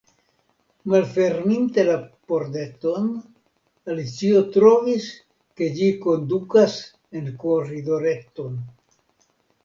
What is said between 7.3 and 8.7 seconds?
koridoreton.